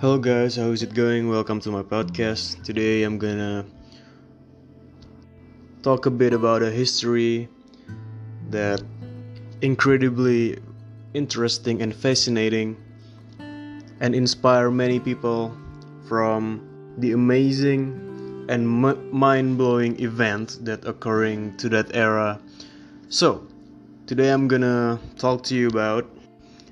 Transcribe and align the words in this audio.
Hello, 0.00 0.16
guys, 0.16 0.56
how 0.56 0.70
is 0.70 0.82
it 0.82 0.94
going? 0.94 1.28
Welcome 1.28 1.60
to 1.60 1.70
my 1.70 1.82
podcast. 1.82 2.64
Today 2.64 3.02
I'm 3.02 3.18
gonna 3.18 3.66
talk 5.82 6.06
a 6.06 6.10
bit 6.10 6.32
about 6.32 6.62
a 6.62 6.70
history 6.70 7.50
that 8.48 8.80
incredibly 9.60 10.56
interesting 11.12 11.82
and 11.82 11.94
fascinating 11.94 12.78
and 14.00 14.14
inspire 14.14 14.70
many 14.70 14.98
people 14.98 15.54
from 16.08 16.64
the 16.96 17.12
amazing 17.12 17.92
and 18.48 18.64
m- 18.64 19.12
mind-blowing 19.12 20.00
event 20.00 20.60
that 20.62 20.82
occurring 20.86 21.58
to 21.58 21.68
that 21.68 21.94
era. 21.94 22.40
So, 23.10 23.46
today 24.06 24.32
I'm 24.32 24.48
gonna 24.48 24.98
talk 25.18 25.42
to 25.52 25.54
you 25.54 25.68
about 25.68 26.08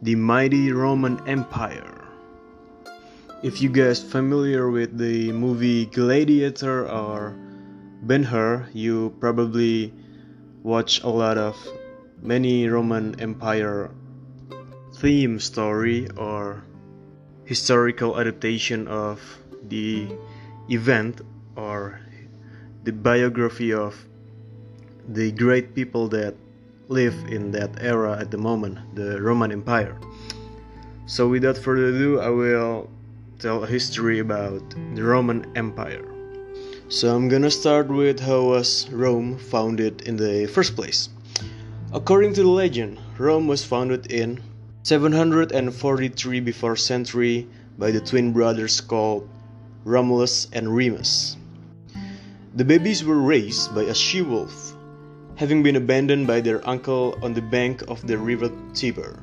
the 0.00 0.14
mighty 0.14 0.72
Roman 0.72 1.20
Empire. 1.28 1.99
If 3.42 3.62
you 3.62 3.70
guys 3.70 4.02
familiar 4.02 4.70
with 4.70 4.98
the 4.98 5.32
movie 5.32 5.86
Gladiator 5.86 6.86
or 6.86 7.32
Ben 8.02 8.22
Hur, 8.22 8.68
you 8.74 9.16
probably 9.18 9.94
watch 10.62 11.02
a 11.02 11.08
lot 11.08 11.38
of 11.38 11.56
many 12.20 12.68
Roman 12.68 13.18
Empire 13.18 13.92
theme 14.96 15.40
story 15.40 16.06
or 16.18 16.62
historical 17.46 18.20
adaptation 18.20 18.86
of 18.88 19.22
the 19.68 20.06
event 20.68 21.22
or 21.56 21.98
the 22.84 22.92
biography 22.92 23.72
of 23.72 23.96
the 25.08 25.32
great 25.32 25.74
people 25.74 26.08
that 26.08 26.34
live 26.88 27.16
in 27.32 27.52
that 27.52 27.80
era 27.80 28.20
at 28.20 28.30
the 28.30 28.36
moment, 28.36 28.76
the 28.94 29.18
Roman 29.22 29.50
Empire. 29.50 29.98
So 31.06 31.26
without 31.26 31.56
further 31.56 31.86
ado, 31.86 32.20
I 32.20 32.28
will 32.28 32.90
tell 33.40 33.64
a 33.64 33.66
history 33.66 34.18
about 34.18 34.62
the 34.94 35.02
Roman 35.02 35.50
Empire. 35.56 36.04
So 36.88 37.16
I'm 37.16 37.28
gonna 37.28 37.50
start 37.50 37.88
with 37.88 38.20
how 38.20 38.42
was 38.42 38.86
Rome 38.90 39.38
founded 39.38 40.02
in 40.02 40.16
the 40.16 40.46
first 40.46 40.76
place. 40.76 41.08
According 41.92 42.34
to 42.34 42.42
the 42.42 42.50
legend, 42.50 43.00
Rome 43.16 43.48
was 43.48 43.64
founded 43.64 44.12
in 44.12 44.40
743 44.82 46.40
before 46.40 46.76
century 46.76 47.48
by 47.78 47.90
the 47.90 48.00
twin 48.00 48.32
brothers 48.32 48.80
called 48.82 49.26
Romulus 49.84 50.48
and 50.52 50.68
Remus. 50.76 51.36
The 52.54 52.64
babies 52.64 53.04
were 53.04 53.22
raised 53.22 53.74
by 53.74 53.84
a 53.84 53.94
she-wolf, 53.94 54.76
having 55.36 55.62
been 55.62 55.76
abandoned 55.76 56.26
by 56.26 56.40
their 56.40 56.60
uncle 56.68 57.16
on 57.22 57.32
the 57.32 57.42
bank 57.42 57.82
of 57.88 58.06
the 58.06 58.18
river 58.18 58.50
Tiber. 58.74 59.16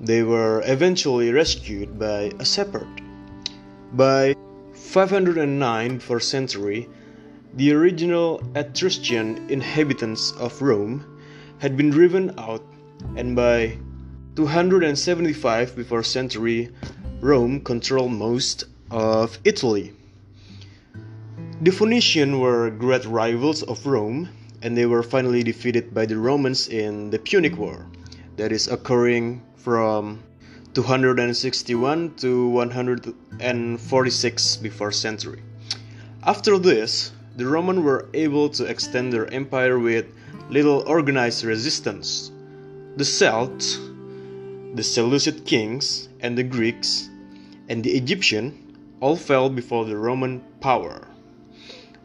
They 0.00 0.22
were 0.22 0.62
eventually 0.64 1.30
rescued 1.30 1.98
by 1.98 2.32
a 2.38 2.44
shepherd. 2.44 2.88
By 3.92 4.34
509 4.72 5.96
before 5.96 6.20
century, 6.20 6.88
the 7.54 7.72
original 7.72 8.42
Etruscan 8.54 9.50
inhabitants 9.50 10.32
of 10.32 10.62
Rome 10.62 11.04
had 11.58 11.76
been 11.76 11.90
driven 11.90 12.32
out, 12.38 12.64
and 13.14 13.36
by 13.36 13.76
275 14.36 15.76
before 15.76 16.02
century, 16.02 16.70
Rome 17.20 17.60
controlled 17.60 18.12
most 18.12 18.64
of 18.90 19.38
Italy. 19.44 19.92
The 21.60 21.72
Phoenicians 21.72 22.36
were 22.36 22.70
great 22.70 23.04
rivals 23.04 23.62
of 23.64 23.84
Rome, 23.84 24.30
and 24.62 24.74
they 24.74 24.86
were 24.86 25.02
finally 25.02 25.42
defeated 25.42 25.92
by 25.92 26.06
the 26.06 26.16
Romans 26.16 26.68
in 26.68 27.10
the 27.10 27.18
Punic 27.18 27.58
War, 27.58 27.84
that 28.40 28.50
is 28.52 28.68
occurring 28.68 29.42
from 29.54 30.22
261 30.72 32.14
to 32.14 32.48
146 32.48 34.56
before 34.56 34.90
century. 34.90 35.42
After 36.22 36.56
this, 36.56 37.12
the 37.36 37.46
Romans 37.46 37.80
were 37.80 38.08
able 38.14 38.48
to 38.48 38.64
extend 38.64 39.12
their 39.12 39.30
empire 39.30 39.78
with 39.78 40.06
little 40.48 40.82
organized 40.86 41.44
resistance. 41.44 42.32
The 42.96 43.04
Celts, 43.04 43.78
the 44.72 44.84
Seleucid 44.84 45.44
kings, 45.44 46.08
and 46.20 46.38
the 46.38 46.42
Greeks, 46.42 47.10
and 47.68 47.84
the 47.84 47.90
Egyptian 47.90 48.74
all 49.00 49.16
fell 49.16 49.50
before 49.50 49.84
the 49.84 49.98
Roman 49.98 50.40
power. 50.62 51.06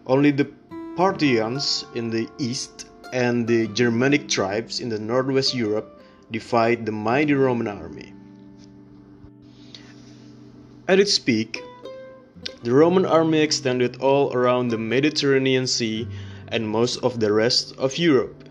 Only 0.05 0.31
the 0.31 0.51
Parthians 0.97 1.85
in 1.95 2.09
the 2.09 2.27
east 2.39 2.87
and 3.13 3.47
the 3.47 3.69
Germanic 3.69 4.27
tribes 4.27 4.81
in 4.81 4.89
the 4.89 4.99
northwest 4.99 5.55
Europe 5.55 5.94
defied 6.31 6.85
the 6.85 6.91
mighty 6.91 7.33
Roman 7.33 7.67
army. 7.67 8.13
At 10.87 10.99
its 10.99 11.17
peak, 11.17 11.63
the 12.63 12.73
Roman 12.73 13.05
army 13.05 13.39
extended 13.39 13.97
all 14.01 14.33
around 14.33 14.67
the 14.67 14.77
Mediterranean 14.77 15.67
Sea 15.67 16.07
and 16.47 16.69
most 16.69 16.97
of 17.03 17.19
the 17.19 17.31
rest 17.31 17.75
of 17.77 17.97
Europe. 17.97 18.49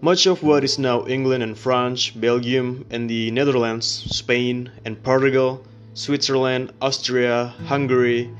Much 0.00 0.26
of 0.26 0.44
what 0.44 0.62
is 0.62 0.78
now 0.78 1.06
England 1.06 1.42
and 1.42 1.58
France, 1.58 2.10
Belgium 2.10 2.86
and 2.90 3.10
the 3.10 3.32
Netherlands, 3.32 3.86
Spain 3.86 4.70
and 4.84 5.02
Portugal, 5.02 5.64
Switzerland, 5.94 6.72
Austria, 6.80 7.52
Hungary, 7.66 8.30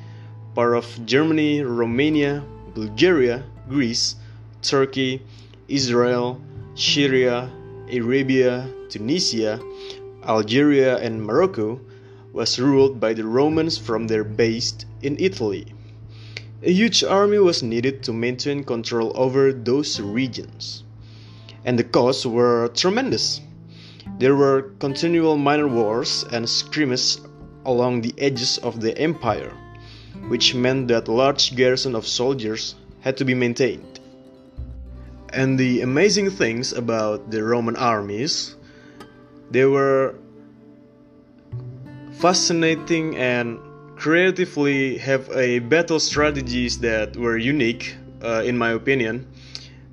part 0.55 0.77
of 0.77 0.87
Germany, 1.05 1.63
Romania, 1.63 2.45
Bulgaria, 2.75 3.43
Greece, 3.69 4.15
Turkey, 4.63 5.21
Israel, 5.67 6.41
Syria, 6.77 7.51
Arabia, 7.91 8.69
Tunisia, 8.89 9.61
Algeria, 10.25 10.99
and 10.99 11.23
Morocco 11.23 11.81
was 12.33 12.59
ruled 12.59 13.01
by 13.01 13.15
the 13.15 13.25
Romans 13.25 13.79
from 13.79 14.07
their 14.07 14.25
base 14.25 14.75
in 15.03 15.17
Italy. 15.19 15.67
A 16.63 16.73
huge 16.73 17.03
army 17.05 17.39
was 17.39 17.63
needed 17.63 18.03
to 18.03 18.13
maintain 18.13 18.65
control 18.65 19.13
over 19.15 19.53
those 19.53 20.01
regions, 20.01 20.85
and 21.65 21.79
the 21.79 21.85
costs 21.85 22.27
were 22.27 22.69
tremendous. 22.75 23.41
There 24.19 24.35
were 24.35 24.73
continual 24.81 25.37
minor 25.37 25.69
wars 25.69 26.25
and 26.33 26.49
skirmishes 26.49 27.21
along 27.65 28.01
the 28.01 28.15
edges 28.19 28.59
of 28.59 28.81
the 28.81 28.97
empire, 28.99 29.53
which 30.29 30.55
meant 30.55 30.89
that 30.89 31.09
large 31.09 31.55
garrison 31.55 31.95
of 31.95 32.07
soldiers 32.07 32.75
had 33.01 33.17
to 33.17 33.25
be 33.25 33.35
maintained. 33.35 33.98
And 35.33 35.59
the 35.59 35.83
amazing 35.83 36.31
things 36.31 36.73
about 36.73 37.31
the 37.31 37.45
Roman 37.45 37.77
armies, 37.77 38.57
they 39.51 39.65
were 39.65 40.15
fascinating 42.19 43.17
and 43.17 43.59
creatively 43.97 44.99
have 44.99 45.29
a 45.37 45.59
battle 45.59 46.01
strategies 46.01 46.79
that 46.79 47.17
were 47.17 47.37
unique 47.37 47.97
uh, 48.23 48.43
in 48.45 48.57
my 48.57 48.71
opinion. 48.71 49.27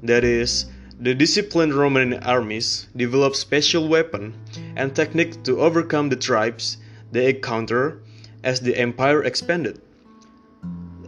That 0.04 0.24
is 0.24 0.66
the 1.00 1.14
disciplined 1.14 1.74
roman 1.74 2.14
armies 2.24 2.88
developed 2.96 3.36
special 3.36 3.88
weapon 3.88 4.34
and 4.76 4.96
technique 4.96 5.44
to 5.44 5.60
overcome 5.60 6.10
the 6.10 6.16
tribes 6.16 6.78
they 7.12 7.30
encounter 7.30 8.02
as 8.44 8.62
the 8.62 8.78
empire 8.78 9.24
expanded. 9.24 9.82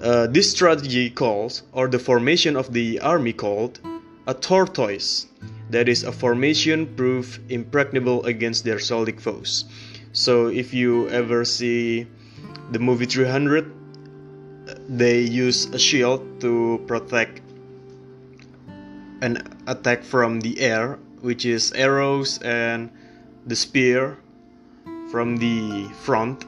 Uh, 0.01 0.27
this 0.27 0.51
strategy 0.51 1.09
calls 1.09 1.63
or 1.71 1.87
the 1.87 1.99
formation 1.99 2.55
of 2.55 2.73
the 2.73 2.99
army 2.99 3.33
called 3.33 3.79
a 4.27 4.33
tortoise, 4.33 5.25
that 5.69 5.87
is 5.87 6.03
a 6.03 6.11
formation 6.11 6.85
proof 6.95 7.39
impregnable 7.47 8.23
against 8.25 8.65
their 8.65 8.77
Celtic 8.77 9.21
foes. 9.21 9.63
So 10.11 10.47
if 10.47 10.73
you 10.73 11.07
ever 11.09 11.45
see 11.45 12.07
the 12.71 12.79
movie 12.79 13.05
300, 13.05 13.71
they 14.89 15.21
use 15.21 15.65
a 15.67 15.79
shield 15.79 16.41
to 16.41 16.83
protect 16.87 17.41
an 19.21 19.47
attack 19.65 20.03
from 20.03 20.41
the 20.41 20.59
air, 20.59 20.99
which 21.21 21.45
is 21.45 21.71
arrows 21.71 22.37
and 22.43 22.91
the 23.45 23.55
spear 23.55 24.17
from 25.09 25.37
the 25.37 25.87
front. 26.03 26.43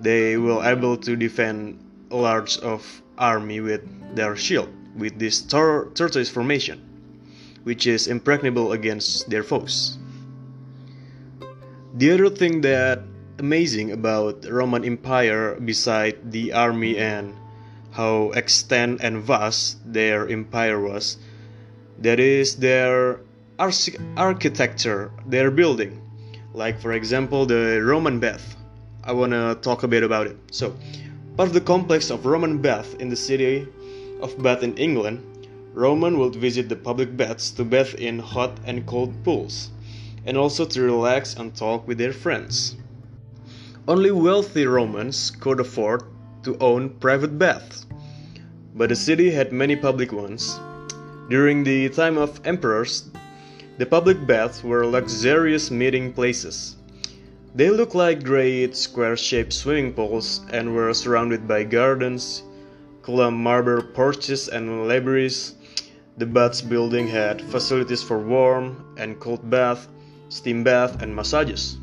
They 0.00 0.36
will 0.36 0.62
able 0.62 0.98
to 0.98 1.16
defend 1.16 1.80
a 2.10 2.16
large 2.16 2.58
of 2.58 2.84
army 3.16 3.60
with 3.60 3.80
their 4.14 4.36
shield 4.36 4.68
with 4.96 5.18
this 5.18 5.42
tor- 5.42 5.90
tortoise 5.94 6.30
formation, 6.30 6.80
which 7.64 7.86
is 7.86 8.06
impregnable 8.06 8.72
against 8.72 9.28
their 9.30 9.42
foes. 9.42 9.98
The 11.96 12.10
other 12.10 12.28
thing 12.30 12.60
that 12.62 13.02
amazing 13.38 13.92
about 13.92 14.46
Roman 14.48 14.84
Empire 14.84 15.58
beside 15.60 16.30
the 16.30 16.52
army 16.52 16.96
and 16.98 17.34
how 17.90 18.30
extent 18.30 19.00
and 19.02 19.22
vast 19.22 19.78
their 19.92 20.28
empire 20.28 20.80
was, 20.80 21.16
that 21.98 22.18
is 22.18 22.56
their 22.56 23.20
architecture, 24.16 25.10
their 25.26 25.50
building. 25.50 26.00
Like 26.52 26.80
for 26.80 26.92
example 26.92 27.46
the 27.46 27.80
Roman 27.82 28.20
bath. 28.20 28.56
I 29.02 29.12
wanna 29.12 29.54
talk 29.56 29.82
a 29.82 29.88
bit 29.88 30.02
about 30.02 30.26
it. 30.26 30.36
So, 30.50 30.74
part 31.36 31.48
of 31.48 31.54
the 31.54 31.60
complex 31.60 32.10
of 32.10 32.26
Roman 32.26 32.58
bath 32.58 32.96
in 33.00 33.08
the 33.10 33.16
city 33.16 33.66
of 34.20 34.40
Bath 34.42 34.62
in 34.62 34.76
England, 34.76 35.22
Roman 35.72 36.18
would 36.18 36.36
visit 36.36 36.68
the 36.68 36.76
public 36.76 37.16
baths 37.16 37.50
to 37.50 37.64
bathe 37.64 37.94
in 37.94 38.18
hot 38.18 38.58
and 38.64 38.86
cold 38.86 39.12
pools, 39.24 39.70
and 40.24 40.36
also 40.36 40.64
to 40.64 40.82
relax 40.82 41.34
and 41.34 41.54
talk 41.54 41.86
with 41.88 41.98
their 41.98 42.12
friends. 42.12 42.76
Only 43.86 44.10
wealthy 44.10 44.66
Romans 44.66 45.30
could 45.30 45.60
afford 45.60 46.04
to 46.44 46.56
own 46.58 46.90
private 47.00 47.38
baths, 47.38 47.86
but 48.74 48.88
the 48.88 48.96
city 48.96 49.30
had 49.30 49.52
many 49.52 49.76
public 49.76 50.12
ones. 50.12 50.58
During 51.28 51.64
the 51.64 51.88
time 51.88 52.16
of 52.16 52.40
emperors, 52.44 53.10
the 53.78 53.86
public 53.86 54.26
baths 54.26 54.62
were 54.62 54.86
luxurious 54.86 55.70
meeting 55.70 56.12
places. 56.12 56.76
They 57.54 57.70
looked 57.70 57.94
like 57.94 58.24
great 58.24 58.76
square 58.76 59.16
shaped 59.16 59.52
swimming 59.52 59.92
pools 59.92 60.40
and 60.50 60.74
were 60.74 60.94
surrounded 60.94 61.46
by 61.46 61.64
gardens, 61.64 62.42
column 63.04 63.36
marble 63.36 63.82
porches, 63.82 64.48
and 64.48 64.88
libraries. 64.88 65.54
The 66.16 66.24
baths 66.24 66.62
building 66.62 67.06
had 67.06 67.42
facilities 67.42 68.02
for 68.02 68.18
warm 68.18 68.96
and 68.96 69.20
cold 69.20 69.50
bath, 69.50 69.88
steam 70.30 70.64
bath, 70.64 71.02
and 71.02 71.14
massages. 71.14 71.76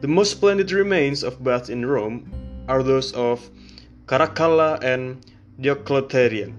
The 0.00 0.08
most 0.08 0.32
splendid 0.32 0.72
remains 0.72 1.22
of 1.22 1.44
baths 1.44 1.68
in 1.68 1.86
Rome 1.86 2.26
are 2.66 2.82
those 2.82 3.12
of 3.12 3.48
Caracalla 4.06 4.82
and 4.82 5.24
Diocletian. 5.60 6.58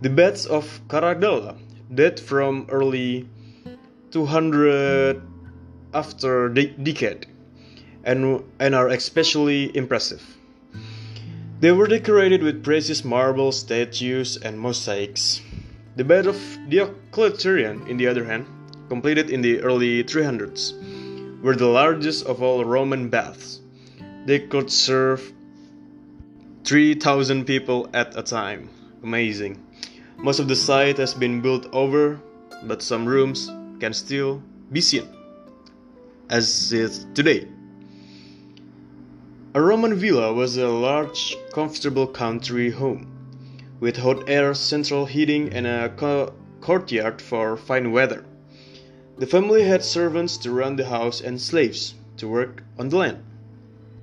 The 0.00 0.08
baths 0.08 0.46
of 0.46 0.80
Caracalla 0.88 1.58
date 1.92 2.18
from 2.18 2.66
early 2.70 3.28
200 4.12 5.20
after 5.92 6.48
the 6.48 6.66
decade 6.66 7.26
and, 8.04 8.42
and 8.58 8.74
are 8.74 8.88
especially 8.88 9.76
impressive. 9.76 10.35
They 11.58 11.72
were 11.72 11.86
decorated 11.86 12.42
with 12.42 12.62
precious 12.62 13.02
marble 13.02 13.50
statues 13.50 14.36
and 14.36 14.60
mosaics. 14.60 15.40
The 15.96 16.04
bath 16.04 16.26
of 16.26 16.36
Diocletian, 16.68 17.88
in 17.88 17.96
the 17.96 18.08
other 18.08 18.24
hand, 18.24 18.46
completed 18.90 19.30
in 19.30 19.40
the 19.40 19.62
early 19.62 20.04
300s, 20.04 20.74
were 21.40 21.56
the 21.56 21.66
largest 21.66 22.26
of 22.26 22.42
all 22.42 22.62
Roman 22.62 23.08
baths. 23.08 23.60
They 24.26 24.40
could 24.40 24.70
serve 24.70 25.32
3,000 26.64 27.46
people 27.46 27.88
at 27.94 28.14
a 28.18 28.22
time. 28.22 28.68
Amazing. 29.02 29.64
Most 30.18 30.40
of 30.40 30.48
the 30.48 30.56
site 30.56 30.98
has 30.98 31.14
been 31.14 31.40
built 31.40 31.72
over, 31.72 32.20
but 32.64 32.82
some 32.82 33.06
rooms 33.06 33.50
can 33.80 33.94
still 33.94 34.42
be 34.72 34.82
seen, 34.82 35.08
as 36.28 36.70
is 36.70 37.06
today. 37.14 37.48
A 39.56 39.62
Roman 39.62 39.94
villa 39.94 40.34
was 40.34 40.58
a 40.58 40.68
large, 40.68 41.34
comfortable 41.50 42.06
country 42.06 42.68
home, 42.68 43.06
with 43.80 43.96
hot 43.96 44.28
air, 44.28 44.52
central 44.52 45.06
heating, 45.06 45.50
and 45.50 45.66
a 45.66 45.88
co- 45.96 46.34
courtyard 46.60 47.22
for 47.22 47.56
fine 47.56 47.90
weather. 47.90 48.26
The 49.16 49.26
family 49.26 49.62
had 49.62 49.82
servants 49.82 50.36
to 50.44 50.50
run 50.50 50.76
the 50.76 50.84
house 50.84 51.22
and 51.22 51.40
slaves 51.40 51.94
to 52.18 52.28
work 52.28 52.64
on 52.78 52.90
the 52.90 52.98
land. 52.98 53.24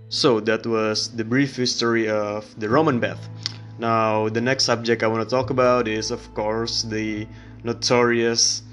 So 0.09 0.39
that 0.39 0.65
was 0.65 1.15
the 1.15 1.23
brief 1.23 1.55
history 1.55 2.09
of 2.09 2.59
the 2.59 2.67
Roman 2.67 2.99
bath. 2.99 3.29
Now, 3.77 4.29
the 4.29 4.41
next 4.41 4.63
subject 4.63 5.03
I 5.03 5.07
want 5.07 5.21
to 5.21 5.35
talk 5.35 5.51
about 5.51 5.87
is, 5.87 6.09
of 6.09 6.33
course, 6.33 6.81
the 6.81 7.27
notorious 7.63 8.63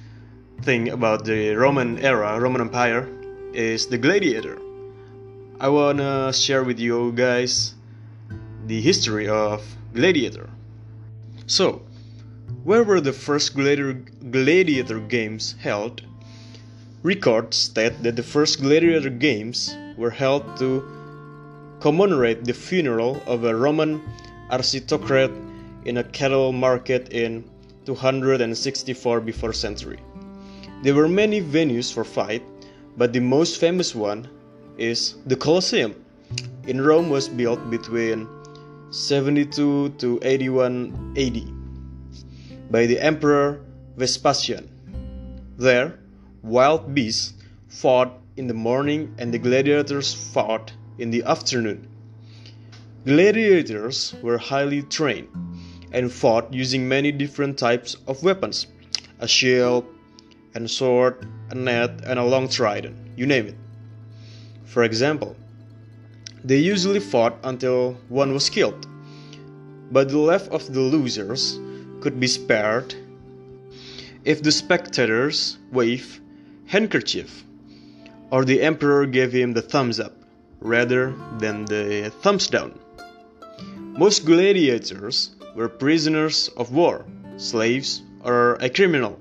thing 0.62 0.88
about 0.88 1.26
the 1.26 1.54
Roman 1.56 1.98
era, 1.98 2.40
Roman 2.40 2.62
Empire, 2.62 3.06
is 3.52 3.86
the 3.86 3.98
gladiator. 3.98 4.56
I 5.62 5.68
want 5.68 5.98
to 5.98 6.32
share 6.32 6.64
with 6.64 6.80
you 6.80 7.12
guys 7.12 7.74
the 8.66 8.80
history 8.80 9.28
of 9.28 9.62
gladiator. 9.92 10.48
So, 11.46 11.82
where 12.64 12.82
were 12.82 12.98
the 12.98 13.12
first 13.12 13.54
gladiator, 13.54 14.00
gladiator 14.30 15.00
games 15.00 15.56
held? 15.60 16.00
Records 17.02 17.58
state 17.58 18.02
that 18.02 18.16
the 18.16 18.22
first 18.22 18.62
gladiator 18.62 19.10
games 19.10 19.76
were 19.98 20.08
held 20.08 20.56
to 20.60 20.82
commemorate 21.80 22.46
the 22.46 22.54
funeral 22.54 23.20
of 23.26 23.44
a 23.44 23.54
Roman 23.54 24.00
aristocrat 24.50 25.30
in 25.84 25.98
a 25.98 26.04
cattle 26.04 26.52
market 26.52 27.12
in 27.12 27.44
264 27.84 29.20
before 29.20 29.52
century. 29.52 30.00
There 30.82 30.94
were 30.94 31.06
many 31.06 31.42
venues 31.42 31.92
for 31.92 32.02
fight, 32.02 32.42
but 32.96 33.12
the 33.12 33.20
most 33.20 33.60
famous 33.60 33.94
one 33.94 34.26
is 34.80 35.16
the 35.26 35.36
Colosseum. 35.36 35.94
In 36.66 36.80
Rome 36.80 37.10
was 37.10 37.28
built 37.28 37.70
between 37.70 38.26
72 38.90 39.90
to 39.98 40.18
81 40.22 41.14
AD 41.16 42.72
by 42.72 42.86
the 42.86 42.98
Emperor 42.98 43.60
Vespasian. 43.96 44.68
There, 45.58 45.98
wild 46.42 46.94
beasts 46.94 47.34
fought 47.68 48.18
in 48.36 48.46
the 48.46 48.54
morning 48.54 49.14
and 49.18 49.32
the 49.32 49.38
gladiators 49.38 50.14
fought 50.14 50.72
in 50.98 51.10
the 51.10 51.22
afternoon. 51.24 51.86
Gladiators 53.04 54.14
were 54.22 54.38
highly 54.38 54.82
trained 54.82 55.28
and 55.92 56.10
fought 56.10 56.52
using 56.52 56.88
many 56.88 57.12
different 57.12 57.58
types 57.58 57.96
of 58.06 58.22
weapons 58.22 58.66
a 59.18 59.28
shield, 59.28 59.84
a 60.54 60.66
sword, 60.66 61.28
a 61.50 61.54
net, 61.54 62.00
and 62.06 62.18
a 62.18 62.24
long 62.24 62.48
trident, 62.48 62.96
you 63.16 63.26
name 63.26 63.46
it. 63.46 63.54
For 64.70 64.84
example, 64.84 65.34
they 66.44 66.58
usually 66.58 67.00
fought 67.00 67.36
until 67.42 67.98
one 68.08 68.32
was 68.32 68.48
killed, 68.48 68.86
but 69.90 70.08
the 70.08 70.18
life 70.18 70.48
of 70.50 70.72
the 70.72 70.80
losers 70.80 71.58
could 72.00 72.20
be 72.20 72.28
spared 72.28 72.94
if 74.24 74.44
the 74.44 74.52
spectators 74.52 75.58
wave 75.72 76.20
handkerchief 76.66 77.42
or 78.30 78.44
the 78.44 78.62
emperor 78.62 79.06
gave 79.06 79.32
him 79.32 79.54
the 79.54 79.62
thumbs 79.62 79.98
up 79.98 80.14
rather 80.60 81.16
than 81.38 81.64
the 81.64 82.12
thumbs 82.22 82.46
down. 82.46 82.78
Most 83.76 84.24
gladiators 84.24 85.30
were 85.56 85.68
prisoners 85.68 86.48
of 86.56 86.70
war, 86.70 87.04
slaves, 87.38 88.02
or 88.22 88.54
a 88.60 88.70
criminal. 88.70 89.18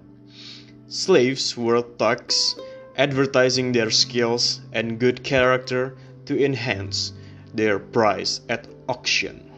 Slaves 0.89 1.57
were 1.57 1.81
thugs, 1.81 2.55
advertising 2.99 3.71
their 3.71 3.89
skills 3.89 4.59
and 4.73 4.99
good 4.99 5.23
character 5.23 5.95
to 6.25 6.37
enhance 6.37 7.13
their 7.55 7.79
price 7.79 8.41
at 8.49 8.67
auction. 8.87 9.49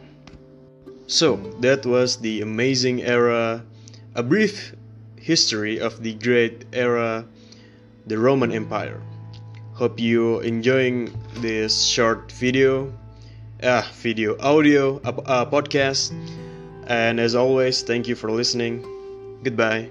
So, 1.08 1.36
that 1.60 1.84
was 1.84 2.16
the 2.16 2.40
amazing 2.40 3.02
era, 3.02 3.62
a 4.14 4.22
brief 4.22 4.74
history 5.16 5.80
of 5.80 6.02
the 6.02 6.14
great 6.14 6.64
era, 6.72 7.26
the 8.06 8.18
Roman 8.18 8.52
Empire. 8.52 9.02
Hope 9.74 10.00
you 10.00 10.40
enjoying 10.40 11.12
this 11.42 11.84
short 11.84 12.32
video 12.32 12.94
uh, 13.62 13.82
video 13.94 14.36
audio 14.38 14.98
uh, 15.04 15.46
podcast 15.46 16.12
and 16.86 17.20
as 17.20 17.34
always 17.34 17.82
thank 17.82 18.08
you 18.08 18.16
for 18.16 18.30
listening 18.30 18.82
goodbye 19.44 19.88